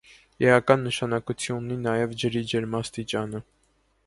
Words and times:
Էական 0.45 0.81
նշանակություն 0.85 1.59
ունի 1.59 1.77
նաև. 1.83 2.17
ջրի 2.25 2.43
ջերմաստիճանը։ 2.55 3.45